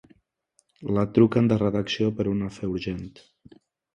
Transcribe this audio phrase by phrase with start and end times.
[0.97, 3.07] La truquen de redacció per un afer urgent.